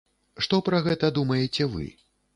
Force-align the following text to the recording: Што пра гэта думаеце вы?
Што 0.45 0.59
пра 0.69 0.79
гэта 0.87 1.11
думаеце 1.19 1.69
вы? 1.75 1.85